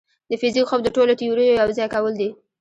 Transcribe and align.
د 0.29 0.31
فزیک 0.41 0.65
خوب 0.69 0.81
د 0.83 0.87
ټولو 0.95 1.13
تیوريو 1.19 1.57
یوځای 1.61 1.87
کول 1.95 2.13
دي. 2.21 2.29